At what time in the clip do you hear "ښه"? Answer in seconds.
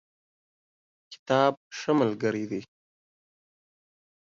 1.77-1.91